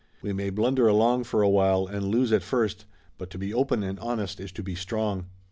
[0.23, 2.85] We may blunder along for a while and lose at first,
[3.19, 5.27] but to be open and honest is to be strong."